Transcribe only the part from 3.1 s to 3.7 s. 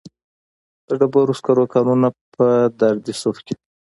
صوف کې دي